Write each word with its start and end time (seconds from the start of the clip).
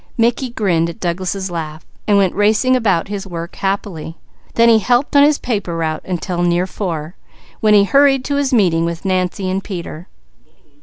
Mickey 0.17 0.49
grinned 0.49 0.89
at 0.89 0.99
Douglas' 0.99 1.51
laugh, 1.51 1.85
and 2.07 2.17
went 2.17 2.33
racing 2.33 2.75
about 2.75 3.07
his 3.07 3.27
work, 3.27 3.55
then 4.55 4.67
he 4.67 4.79
helped 4.79 5.15
on 5.15 5.21
his 5.21 5.37
paper 5.37 5.77
route 5.77 6.01
until 6.03 6.65
four, 6.65 7.15
when 7.59 7.75
he 7.75 7.83
hurried 7.83 8.25
to 8.25 8.37
his 8.37 8.51
meeting 8.51 8.83
with 8.83 9.05
Nancy 9.05 9.47
and 9.47 9.63
Peter. 9.63 10.07